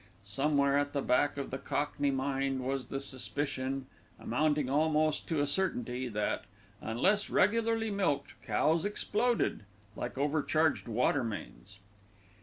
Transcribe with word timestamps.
Somewhere 0.23 0.79
at 0.79 0.93
the 0.93 1.01
back 1.03 1.37
of 1.37 1.51
the 1.51 1.59
cockney 1.59 2.09
mind 2.09 2.61
was 2.61 2.87
the 2.87 2.99
suspicion, 2.99 3.85
amounting 4.19 4.67
almost 4.67 5.27
to 5.27 5.41
a 5.41 5.45
certainty, 5.45 6.07
that, 6.07 6.45
unless 6.81 7.29
regularly 7.29 7.91
milked, 7.91 8.33
cows 8.41 8.83
exploded, 8.83 9.61
like 9.95 10.17
overcharged 10.17 10.87
water 10.87 11.23
mains. 11.23 11.81